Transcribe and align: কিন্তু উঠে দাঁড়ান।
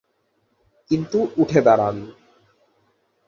কিন্তু 0.91 1.19
উঠে 1.37 1.59
দাঁড়ান। 1.61 1.95